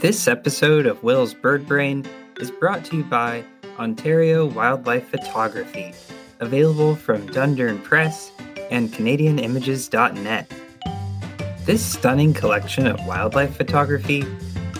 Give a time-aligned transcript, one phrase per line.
[0.00, 2.06] This episode of Will's Bird Brain
[2.38, 3.44] is brought to you by
[3.78, 5.92] Ontario Wildlife Photography,
[6.38, 8.32] available from Dundurn Press
[8.70, 10.50] and CanadianImages.net.
[11.66, 14.22] This stunning collection of wildlife photography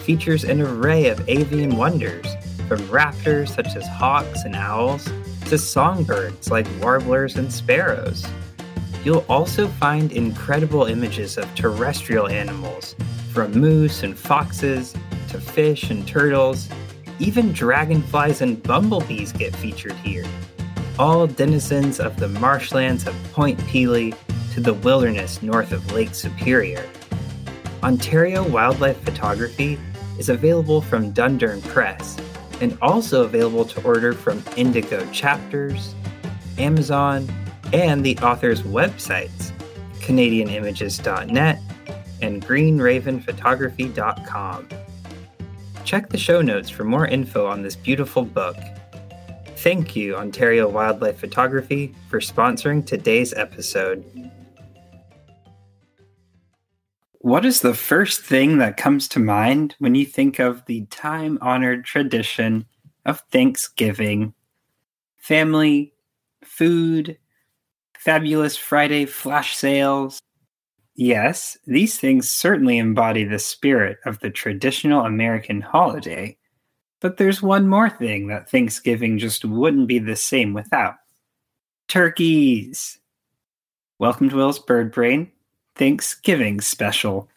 [0.05, 2.25] features an array of avian wonders,
[2.67, 5.07] from raptors such as hawks and owls
[5.51, 8.27] to songbirds like warblers and sparrows.
[9.05, 12.97] You'll also find incredible images of terrestrial animals,
[13.35, 14.95] from moose and foxes
[15.31, 16.69] to fish and turtles.
[17.19, 20.25] Even dragonflies and bumblebees get featured here.
[20.99, 24.15] All denizens of the marshlands of Point Pelee
[24.55, 26.89] to the wilderness north of Lake Superior.
[27.83, 29.79] Ontario Wildlife Photography
[30.19, 32.17] is available from Dundurn Press
[32.61, 35.95] and also available to order from Indigo Chapters,
[36.59, 37.27] Amazon,
[37.73, 39.53] and the author's websites,
[40.01, 41.61] CanadianImages.net
[42.23, 44.69] and GreenRavenPhotography.com.
[45.91, 48.57] Check the show notes for more info on this beautiful book.
[49.57, 54.05] Thank you, Ontario Wildlife Photography, for sponsoring today's episode.
[57.19, 61.41] What is the first thing that comes to mind when you think of the time
[61.43, 62.67] honored tradition
[63.05, 64.33] of Thanksgiving?
[65.17, 65.93] Family,
[66.45, 67.19] food,
[67.99, 70.23] fabulous Friday flash sales.
[70.97, 76.37] Yes, these things certainly embody the spirit of the traditional American holiday,
[77.01, 80.97] but there's one more thing that Thanksgiving just wouldn't be the same without
[81.89, 82.99] turkeys.
[83.99, 85.31] Welcome to Will's Bird Brain.
[85.77, 87.29] Thanksgiving special.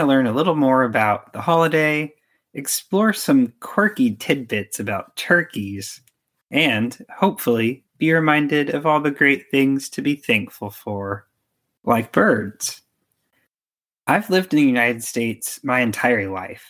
[0.00, 2.12] To learn a little more about the holiday,
[2.54, 6.00] explore some quirky tidbits about turkeys,
[6.50, 11.28] and hopefully be reminded of all the great things to be thankful for,
[11.84, 12.80] like birds.
[14.06, 16.64] I've lived in the United States my entire life,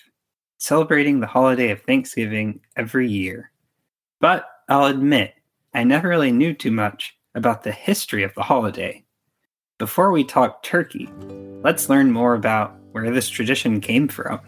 [0.59, 3.51] celebrating the holiday of Thanksgiving every year.
[4.21, 5.35] But I'll admit,
[5.73, 9.05] I never really knew too much about the history of the holiday.
[9.81, 11.09] Before we talk turkey,
[11.63, 14.39] let's learn more about where this tradition came from.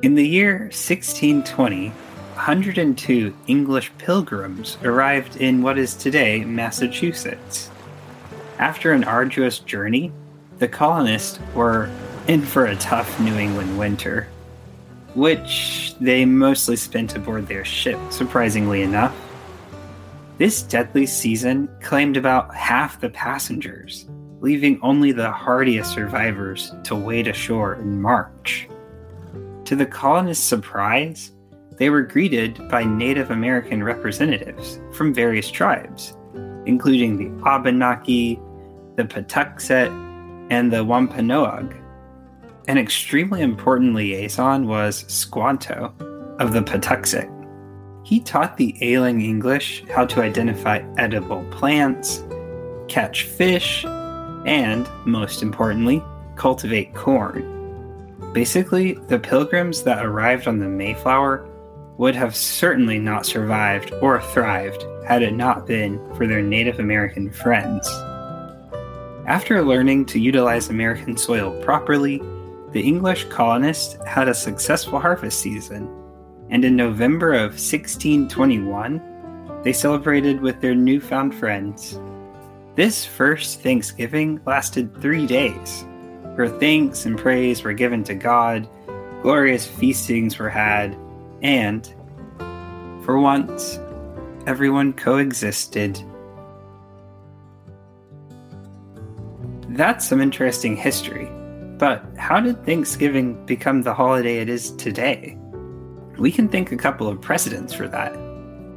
[0.00, 7.68] In the year 1620, 102 English pilgrims arrived in what is today Massachusetts.
[8.60, 10.12] After an arduous journey,
[10.58, 11.90] the colonists were
[12.28, 14.28] in for a tough New England winter,
[15.14, 19.12] which they mostly spent aboard their ship, surprisingly enough.
[20.42, 24.08] This deadly season claimed about half the passengers,
[24.40, 28.68] leaving only the hardiest survivors to wade ashore in March.
[29.66, 31.30] To the colonists' surprise,
[31.78, 36.16] they were greeted by Native American representatives from various tribes,
[36.66, 38.40] including the Abenaki,
[38.96, 39.90] the Patuxet,
[40.50, 41.72] and the Wampanoag.
[42.66, 45.94] An extremely important liaison was Squanto
[46.40, 47.30] of the Patuxet.
[48.04, 52.24] He taught the ailing English how to identify edible plants,
[52.88, 56.02] catch fish, and, most importantly,
[56.34, 57.48] cultivate corn.
[58.32, 61.48] Basically, the pilgrims that arrived on the Mayflower
[61.98, 67.30] would have certainly not survived or thrived had it not been for their Native American
[67.30, 67.88] friends.
[69.26, 72.20] After learning to utilize American soil properly,
[72.72, 75.88] the English colonists had a successful harvest season,
[76.52, 81.98] and in November of 1621, they celebrated with their newfound friends.
[82.74, 85.86] This first Thanksgiving lasted three days,
[86.36, 88.68] her thanks and praise were given to God,
[89.22, 90.94] glorious feastings were had,
[91.40, 91.86] and,
[93.02, 93.80] for once,
[94.46, 95.98] everyone coexisted.
[99.70, 101.30] That's some interesting history,
[101.78, 105.38] but how did Thanksgiving become the holiday it is today?
[106.22, 108.16] We can think a couple of precedents for that.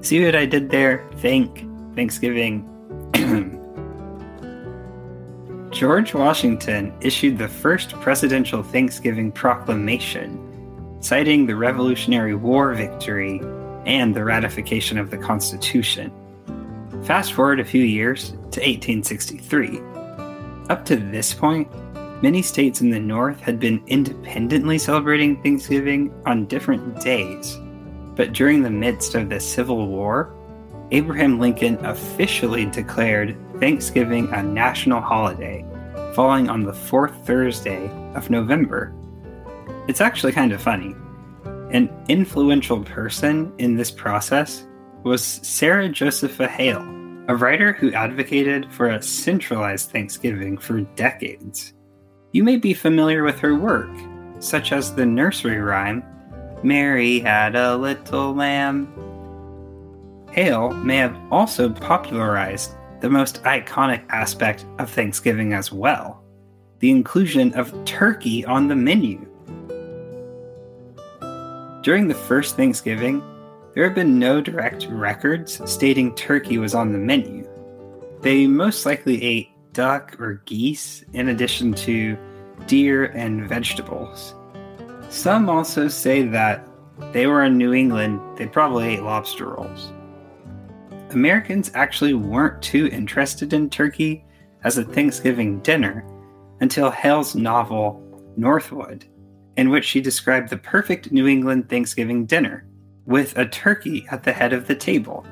[0.01, 1.07] See what I did there?
[1.18, 1.63] Thank
[1.94, 2.65] Thanksgiving
[5.71, 13.39] George Washington issued the first presidential Thanksgiving proclamation, citing the Revolutionary War victory
[13.86, 16.12] and the ratification of the Constitution.
[17.03, 19.80] Fast forward a few years to 1863.
[20.71, 21.68] Up to this point,
[22.25, 27.56] many states in the North had been independently celebrating Thanksgiving on different days,
[28.16, 30.33] But during the midst of the Civil War,
[30.89, 35.63] Abraham Lincoln officially declared Thanksgiving a national holiday,
[36.16, 38.92] falling on the fourth Thursday of November.
[39.88, 40.95] It's actually kind of funny.
[41.71, 44.66] An influential person in this process
[45.04, 46.81] was Sarah Josepha Hale,
[47.28, 51.75] a writer who advocated for a centralized Thanksgiving for decades.
[52.36, 53.90] You may be familiar with her work,
[54.40, 56.04] such as the nursery rhyme,
[56.64, 58.90] Mary had a little lamb.
[60.34, 66.22] Hale may have also popularized the most iconic aspect of Thanksgiving as well
[66.80, 69.26] the inclusion of turkey on the menu.
[71.84, 73.24] During the first Thanksgiving,
[73.74, 77.48] there have been no direct records stating turkey was on the menu.
[78.20, 82.18] They most likely ate duck or geese in addition to
[82.66, 84.33] deer and vegetables.
[85.10, 86.68] Some also say that
[87.12, 89.92] they were in New England, they probably ate lobster rolls.
[91.12, 94.25] Americans actually weren't too interested in turkey
[94.63, 96.04] as a Thanksgiving dinner
[96.62, 98.01] until Hale's novel
[98.36, 99.06] Northwood,
[99.57, 102.66] in which she described the perfect New England Thanksgiving dinner,
[103.06, 105.25] with a turkey at the head of the table.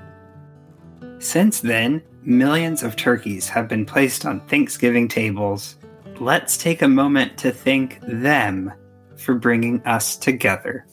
[1.20, 5.76] Since then, millions of turkeys have been placed on Thanksgiving tables.
[6.20, 8.72] Let's take a moment to thank them
[9.18, 10.86] for bringing us together.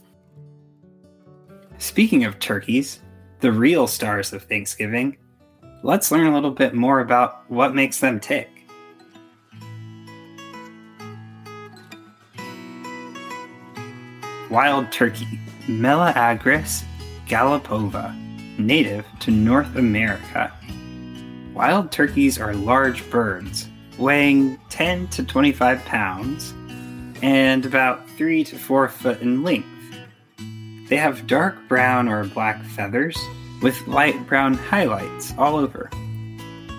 [1.79, 3.01] Speaking of turkeys,
[3.41, 5.17] the real stars of Thanksgiving,
[5.83, 8.51] let's learn a little bit more about what makes them tick.
[14.51, 16.83] Wild turkey, Meleagris
[17.27, 18.13] gallopavo,
[18.59, 20.53] native to North America.
[21.55, 23.69] Wild turkeys are large birds,
[23.99, 26.55] weighing 10 to 25 pounds
[27.23, 29.67] and about 3 to 4 foot in length.
[30.89, 33.19] They have dark brown or black feathers
[33.63, 35.91] with light brown highlights all over.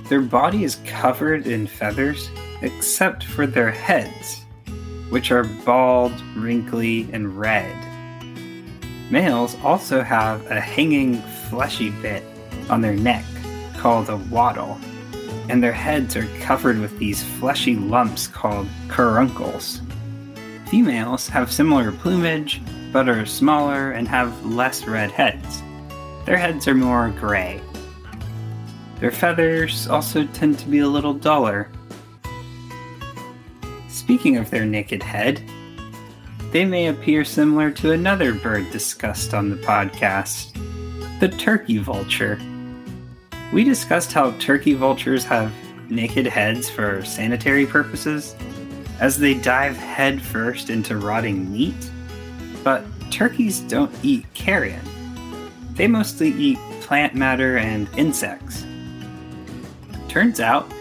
[0.08, 2.30] Their body is covered in feathers
[2.62, 4.46] except for their heads,
[5.10, 7.76] which are bald, wrinkly, and red.
[9.12, 12.24] Males also have a hanging, fleshy bit
[12.70, 13.26] on their neck
[13.82, 14.80] called a wattle,
[15.50, 19.82] and their heads are covered with these fleshy lumps called caruncles.
[20.68, 22.62] Females have similar plumage
[22.94, 25.64] but are smaller and have less red heads.
[26.28, 27.60] Their heads are more gray.
[29.00, 31.72] Their feathers also tend to be a little duller.
[33.88, 35.42] Speaking of their naked head,
[36.52, 40.54] they may appear similar to another bird discussed on the podcast
[41.20, 42.40] the turkey vulture.
[43.54, 45.54] We discussed how turkey vultures have
[45.90, 48.36] naked heads for sanitary purposes,
[49.00, 51.92] as they dive headfirst into rotting meat
[52.64, 54.82] but turkeys don't eat carrion.
[55.74, 58.66] They mostly eat plant matter and insects.
[60.08, 60.72] Turns out,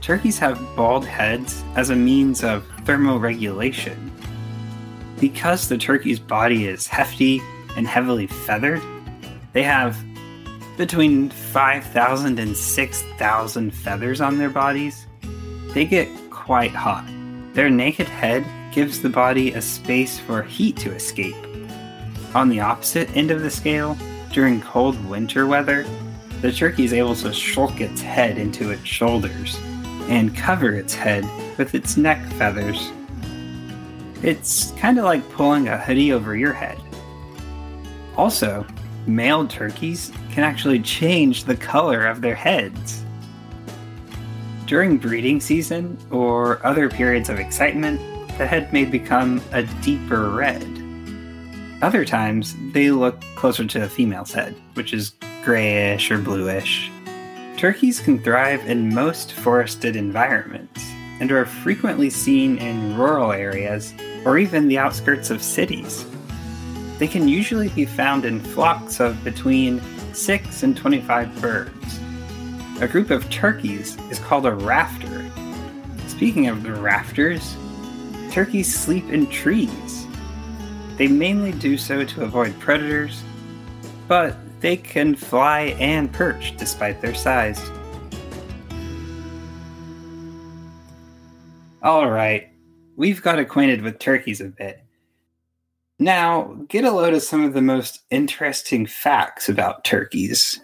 [0.00, 4.10] turkeys have bald heads as a means of thermoregulation.
[5.20, 7.40] Because the turkey's body is hefty
[7.76, 8.82] and heavily feathered,
[9.52, 9.96] they have
[10.78, 15.06] between 5,000 and 6,000 feathers on their bodies.
[15.74, 17.04] They get quite hot.
[17.52, 21.36] Their naked head gives the body a space for heat to escape.
[22.34, 23.98] On the opposite end of the scale,
[24.32, 25.84] during cold winter weather,
[26.40, 29.58] the turkey is able to shulk its head into its shoulders
[30.08, 32.92] and cover its head with its neck feathers.
[34.22, 36.78] It's kind of like pulling a hoodie over your head.
[38.16, 38.64] Also,
[39.08, 43.04] male turkeys can actually change the color of their heads.
[44.66, 48.00] During breeding season or other periods of excitement,
[48.36, 50.62] the head may become a deeper red.
[51.80, 56.90] Other times, they look closer to a female's head, which is grayish or bluish.
[57.56, 60.84] Turkeys can thrive in most forested environments
[61.20, 66.04] and are frequently seen in rural areas or even the outskirts of cities.
[66.98, 69.80] They can usually be found in flocks of between
[70.12, 72.00] 6 and 25 birds.
[72.80, 75.24] A group of turkeys is called a rafter.
[76.08, 77.56] Speaking of the rafters,
[78.32, 80.06] turkeys sleep in trees.
[80.96, 83.22] They mainly do so to avoid predators,
[84.08, 87.60] but they can fly and perch despite their size.
[91.84, 92.48] Alright,
[92.96, 94.82] we've got acquainted with turkeys a bit.
[95.98, 100.60] Now, get a load of some of the most interesting facts about turkeys.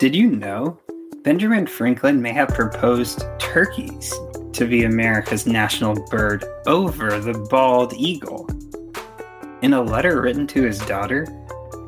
[0.00, 0.78] Did you know
[1.22, 4.12] Benjamin Franklin may have proposed turkeys
[4.54, 8.48] to be America's national bird over the bald eagle.
[9.62, 11.26] In a letter written to his daughter,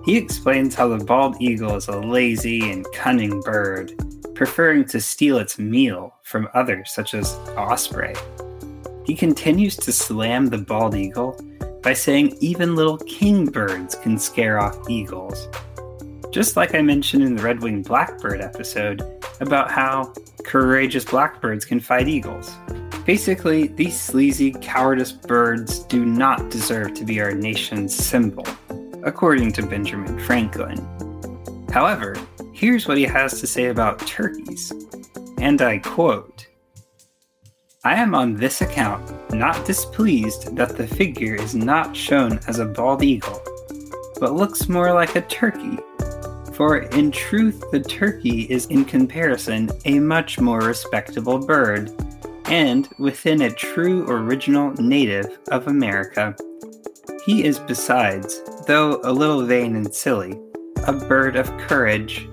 [0.05, 3.93] he explains how the bald eagle is a lazy and cunning bird,
[4.35, 8.14] preferring to steal its meal from others, such as osprey.
[9.06, 11.40] He continues to slam the bald eagle
[11.80, 15.46] by saying even little kingbirds can scare off eagles.
[16.32, 19.02] Just like I mentioned in the red winged blackbird episode
[19.38, 20.12] about how
[20.44, 22.52] courageous blackbirds can fight eagles.
[23.04, 28.44] Basically, these sleazy, cowardice birds do not deserve to be our nation's symbol,
[29.04, 30.84] according to Benjamin Franklin.
[31.70, 32.16] However,
[32.52, 34.72] here's what he has to say about turkeys.
[35.38, 36.48] And I quote
[37.87, 42.64] I am on this account not displeased that the figure is not shown as a
[42.64, 43.40] bald eagle,
[44.19, 45.78] but looks more like a turkey.
[46.55, 51.93] For in truth, the turkey is in comparison a much more respectable bird
[52.47, 56.35] and within a true original native of America.
[57.25, 60.37] He is besides, though a little vain and silly,
[60.88, 62.28] a bird of courage,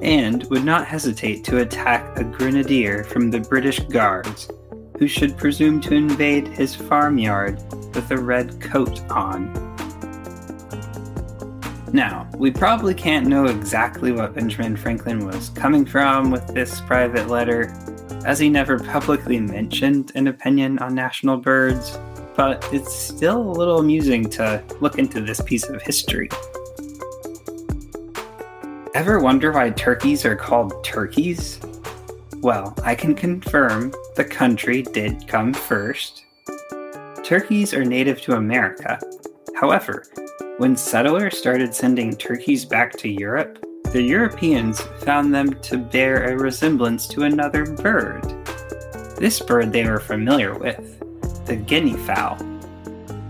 [0.00, 4.48] and would not hesitate to attack a grenadier from the British Guards,
[4.98, 7.62] who should presume to invade his farmyard
[7.94, 9.52] with a red coat on.
[11.92, 17.28] Now, we probably can't know exactly what Benjamin Franklin was coming from with this private
[17.28, 17.72] letter,
[18.26, 21.98] as he never publicly mentioned an opinion on national birds,
[22.36, 26.28] but it's still a little amusing to look into this piece of history.
[28.94, 31.58] Ever wonder why turkeys are called turkeys?
[32.40, 36.24] Well, I can confirm the country did come first.
[37.24, 39.00] Turkeys are native to America.
[39.56, 40.04] However,
[40.58, 43.58] when settlers started sending turkeys back to Europe,
[43.92, 48.22] the Europeans found them to bear a resemblance to another bird.
[49.16, 51.00] This bird they were familiar with,
[51.46, 52.38] the guinea fowl.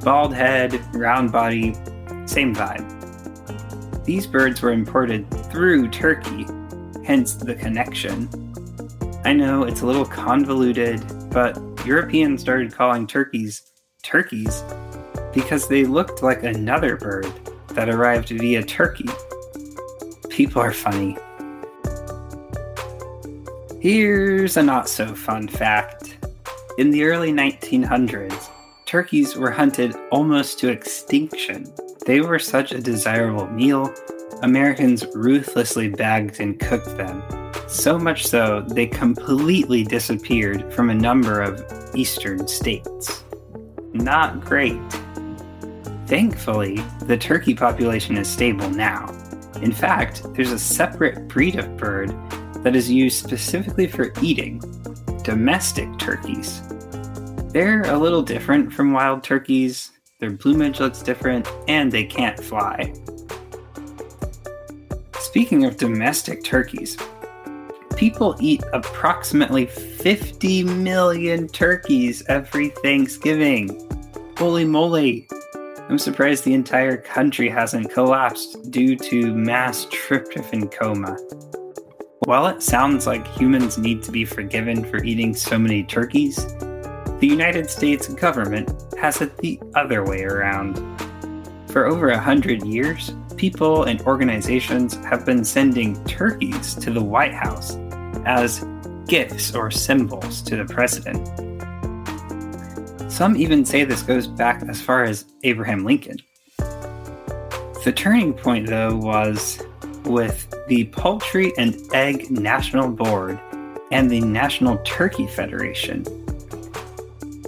[0.05, 1.73] Bald head, round body,
[2.27, 2.85] same vibe.
[4.05, 6.47] These birds were imported through Turkey,
[7.05, 8.29] hence the connection.
[9.25, 13.63] I know it's a little convoluted, but Europeans started calling turkeys
[14.03, 14.63] turkeys
[15.35, 17.27] because they looked like another bird
[17.69, 19.09] that arrived via Turkey
[20.39, 21.17] people are funny.
[23.81, 26.17] Here's a not so fun fact.
[26.79, 28.49] In the early 1900s,
[28.87, 31.67] turkeys were hunted almost to extinction.
[32.07, 33.93] They were such a desirable meal,
[34.43, 37.21] Americans ruthlessly bagged and cooked them.
[37.67, 41.63] So much so, they completely disappeared from a number of
[41.95, 43.25] eastern states.
[43.93, 44.81] Not great.
[46.07, 49.07] Thankfully, the turkey population is stable now.
[49.63, 52.11] In fact, there's a separate breed of bird
[52.63, 54.63] that is used specifically for eating
[55.23, 56.63] domestic turkeys.
[57.53, 62.93] They're a little different from wild turkeys, their plumage looks different, and they can't fly.
[65.19, 66.97] Speaking of domestic turkeys,
[67.99, 73.69] people eat approximately 50 million turkeys every Thanksgiving.
[74.39, 75.27] Holy moly!
[75.89, 81.19] I'm surprised the entire country hasn't collapsed due to mass tryptophan coma.
[82.21, 86.47] While it sounds like humans need to be forgiven for eating so many turkeys,
[87.19, 90.77] the United States government has it the other way around.
[91.73, 97.35] For over a hundred years, people and organizations have been sending turkeys to the White
[97.35, 97.77] House
[98.25, 98.65] as
[99.07, 101.27] gifts or symbols to the president.
[103.11, 106.19] Some even say this goes back as far as Abraham Lincoln.
[107.85, 109.63] The turning point, though, was
[110.05, 113.41] with the Poultry and Egg National Board
[113.91, 116.05] and the National Turkey Federation.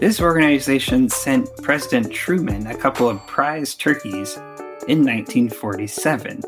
[0.01, 4.37] This organization sent President Truman a couple of prize turkeys
[4.89, 6.41] in 1947.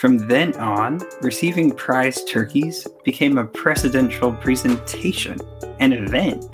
[0.00, 5.38] From then on, receiving prize turkeys became a presidential presentation,
[5.78, 6.50] an event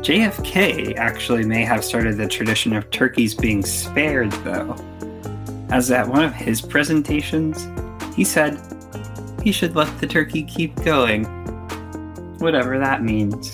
[0.00, 4.74] JFK actually may have started the tradition of turkeys being spared, though,
[5.68, 7.68] as at one of his presentations,
[8.16, 8.58] he said
[9.42, 11.24] he should let the turkey keep going.
[12.38, 13.52] Whatever that means.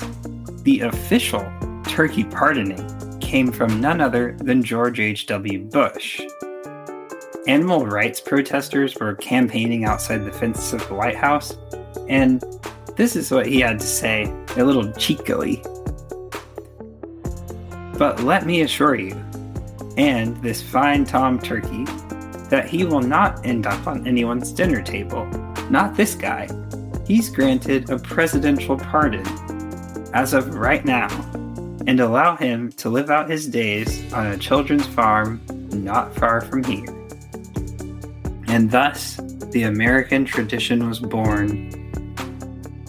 [0.62, 1.44] The official
[1.88, 5.58] turkey pardoning came from none other than George H.W.
[5.70, 6.20] Bush.
[7.50, 11.58] Animal rights protesters were campaigning outside the fences of the White House,
[12.08, 12.44] and
[12.94, 15.60] this is what he had to say, a little cheekily.
[17.98, 19.16] But let me assure you,
[19.96, 21.86] and this fine Tom Turkey,
[22.50, 25.26] that he will not end up on anyone's dinner table.
[25.70, 26.48] Not this guy.
[27.04, 29.26] He's granted a presidential pardon
[30.14, 31.08] as of right now.
[31.86, 35.40] and allow him to live out his days on a children's farm
[35.72, 36.99] not far from here.
[38.50, 39.14] And thus,
[39.52, 41.70] the American tradition was born.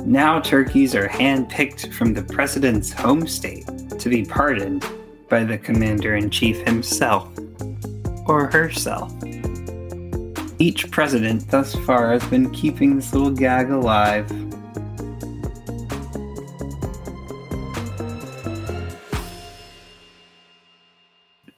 [0.03, 3.68] Now, turkeys are handpicked from the president's home state
[4.00, 4.84] to be pardoned
[5.30, 7.32] by the commander in chief himself
[8.25, 9.13] or herself.
[10.58, 14.27] Each president thus far has been keeping this little gag alive.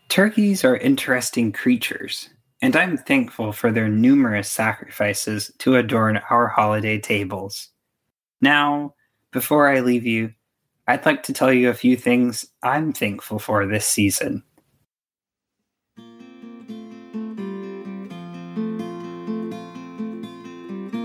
[0.10, 2.29] Turkeys are interesting creatures,
[2.63, 7.67] and I'm thankful for their numerous sacrifices to adorn our holiday tables.
[8.39, 8.96] Now,
[9.34, 10.32] before I leave you,
[10.88, 14.43] I'd like to tell you a few things I'm thankful for this season.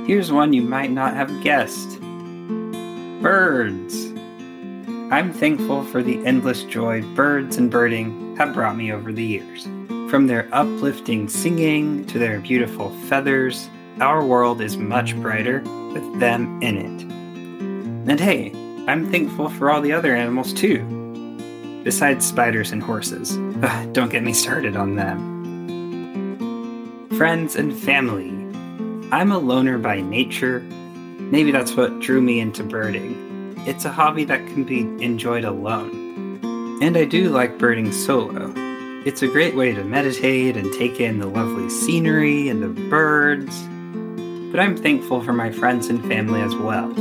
[0.06, 2.00] Here's one you might not have guessed
[3.20, 4.06] birds.
[5.10, 9.66] I'm thankful for the endless joy birds and birding have brought me over the years.
[10.08, 13.68] From their uplifting singing to their beautiful feathers,
[14.00, 15.60] our world is much brighter
[15.92, 17.02] with them in it.
[18.10, 18.52] And hey,
[18.86, 20.82] I'm thankful for all the other animals too,
[21.84, 23.36] besides spiders and horses.
[23.62, 25.36] Ugh, don't get me started on them.
[27.18, 28.30] Friends and family
[29.12, 30.60] I'm a loner by nature.
[30.60, 33.54] Maybe that's what drew me into birding.
[33.66, 36.78] It's a hobby that can be enjoyed alone.
[36.80, 38.67] And I do like birding solo.
[39.06, 43.56] It's a great way to meditate and take in the lovely scenery and the birds.
[44.50, 46.92] But I'm thankful for my friends and family as well.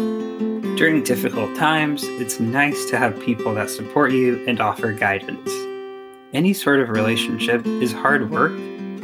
[0.77, 5.50] During difficult times, it's nice to have people that support you and offer guidance.
[6.34, 8.51] Any sort of relationship is hard work,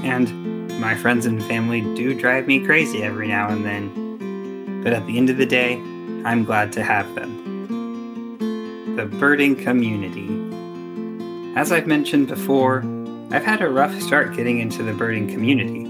[0.03, 5.05] and my friends and family do drive me crazy every now and then, but at
[5.07, 5.77] the end of the day,
[6.25, 8.95] I'm glad to have them.
[8.95, 10.32] The birding community.
[11.55, 12.83] As I've mentioned before,
[13.31, 15.85] I've had a rough start getting into the birding community,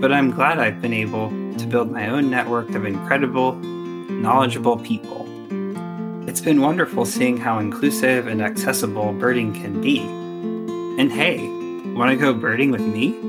[0.00, 5.26] but I'm glad I've been able to build my own network of incredible, knowledgeable people.
[6.28, 10.00] It's been wonderful seeing how inclusive and accessible birding can be.
[10.00, 11.48] And hey,
[11.94, 13.26] want to go birding with me?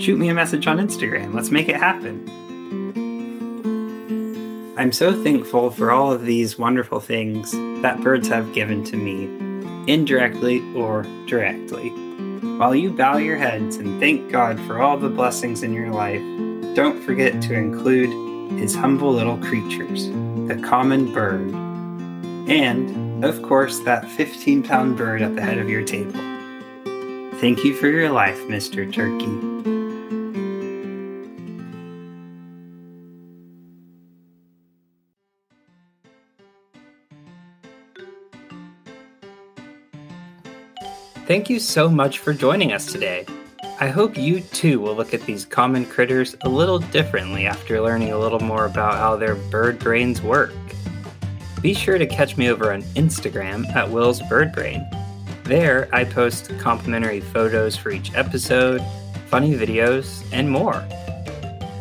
[0.00, 1.34] shoot me a message on Instagram.
[1.34, 2.24] Let's make it happen.
[4.78, 7.50] I'm so thankful for all of these wonderful things
[7.82, 9.26] that birds have given to me,
[9.88, 11.90] indirectly or directly.
[12.58, 16.22] While you bow your heads and thank God for all the blessings in your life,
[16.74, 18.10] don't forget to include
[18.58, 20.08] his humble little creatures,
[20.46, 21.52] the common bird,
[22.50, 26.20] and, of course, that 15 pound bird at the head of your table.
[27.40, 28.92] Thank you for your life, Mr.
[28.92, 29.47] Turkey.
[41.28, 43.26] Thank you so much for joining us today.
[43.80, 48.12] I hope you too will look at these common critters a little differently after learning
[48.12, 50.54] a little more about how their bird brains work.
[51.60, 54.88] Be sure to catch me over on Instagram at Will's Bird Brain.
[55.44, 58.82] There, I post complimentary photos for each episode,
[59.26, 60.82] funny videos, and more.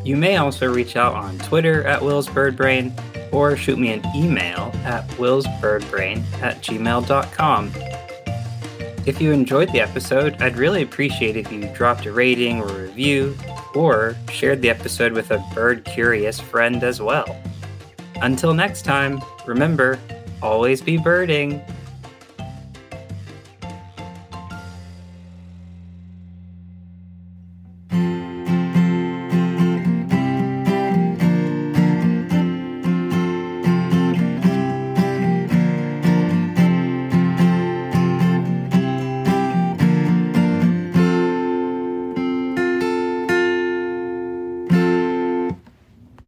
[0.04, 2.94] You may also reach out on Twitter at Will's Bird Brain
[3.32, 7.72] or shoot me an email at willsbirdbrain at gmail.com
[9.08, 13.38] if you enjoyed the episode, I'd really appreciate if you dropped a rating or review,
[13.74, 17.26] or shared the episode with a bird curious friend as well.
[18.22, 19.98] Until next time, remember
[20.42, 21.62] always be birding.